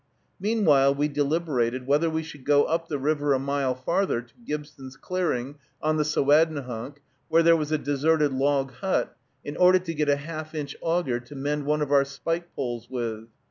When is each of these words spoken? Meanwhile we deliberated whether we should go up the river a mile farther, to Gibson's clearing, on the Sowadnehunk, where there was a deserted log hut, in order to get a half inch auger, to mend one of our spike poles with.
Meanwhile 0.39 0.95
we 0.95 1.07
deliberated 1.07 1.85
whether 1.85 2.09
we 2.09 2.23
should 2.23 2.43
go 2.43 2.63
up 2.63 2.87
the 2.87 2.97
river 2.97 3.33
a 3.33 3.37
mile 3.39 3.75
farther, 3.75 4.23
to 4.23 4.33
Gibson's 4.43 4.97
clearing, 4.97 5.59
on 5.79 5.97
the 5.97 6.03
Sowadnehunk, 6.03 6.95
where 7.27 7.43
there 7.43 7.55
was 7.55 7.71
a 7.71 7.77
deserted 7.77 8.33
log 8.33 8.71
hut, 8.71 9.15
in 9.45 9.55
order 9.55 9.77
to 9.77 9.93
get 9.93 10.09
a 10.09 10.15
half 10.15 10.55
inch 10.55 10.75
auger, 10.81 11.19
to 11.19 11.35
mend 11.35 11.67
one 11.67 11.83
of 11.83 11.91
our 11.91 12.03
spike 12.03 12.55
poles 12.55 12.89
with. 12.89 13.25